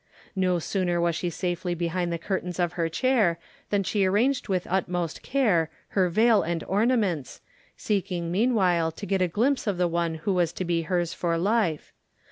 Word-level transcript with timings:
No 0.35 0.57
sooner 0.57 0.99
was 0.99 1.15
she 1.15 1.29
safely 1.29 1.75
behind 1.75 2.11
the 2.11 2.17
curtains 2.17 2.59
of 2.59 2.73
her 2.73 2.89
chair 2.89 3.37
than 3.69 3.83
she 3.83 4.03
arranged 4.03 4.47
with 4.47 4.65
utmost 4.67 5.21
care, 5.21 5.69
her 5.89 6.09
veil 6.09 6.41
and 6.41 6.63
ornaments, 6.63 7.39
seeking 7.77 8.31
meanwhile 8.31 8.91
to 8.93 9.05
get 9.05 9.21
a 9.21 9.27
glimpse 9.27 9.67
of 9.67 9.77
the 9.77 9.87
one 9.87 10.15
who 10.15 10.33
was 10.33 10.53
to 10.53 10.65
be 10.65 10.81
hers 10.81 11.13
for 11.13 11.37
life. 11.37 11.93